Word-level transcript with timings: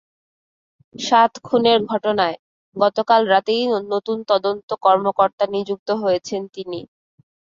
সাত 0.95 1.31
খুনের 1.43 1.79
ঘটনায় 1.85 2.37
গতকাল 2.75 3.21
রাতেই 3.27 3.63
নতুন 3.91 4.17
তদন্ত 4.27 4.69
কর্মকর্তা 4.83 5.45
নিযুক্ত 5.47 5.89
হয়েছেন 6.01 6.41
তিনি। 6.55 6.79